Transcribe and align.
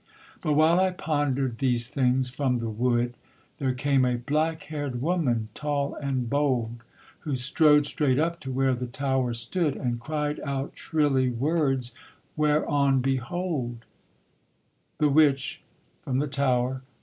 But 0.41 0.53
while 0.53 0.79
I 0.79 0.89
ponder'd 0.89 1.59
these 1.59 1.87
things, 1.87 2.31
from 2.31 2.57
the 2.57 2.71
wood 2.71 3.13
There 3.59 3.71
came 3.75 4.03
a 4.03 4.15
black 4.17 4.63
hair'd 4.63 4.99
woman, 4.99 5.49
tall 5.53 5.93
and 5.93 6.27
bold, 6.27 6.81
Who 7.19 7.35
strode 7.35 7.85
straight 7.85 8.17
up 8.17 8.39
to 8.39 8.51
where 8.51 8.73
the 8.73 8.87
tower 8.87 9.31
stood, 9.35 9.75
And 9.75 9.99
cried 9.99 10.39
out 10.43 10.71
shrilly 10.75 11.29
words, 11.29 11.93
whereon 12.35 13.01
behold 13.01 13.85
THE 14.97 15.09
WITCH, 15.09 15.61
from 16.01 16.17
the 16.17 16.25
tower. 16.27 16.81